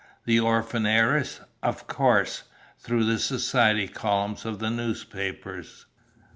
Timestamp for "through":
2.79-3.03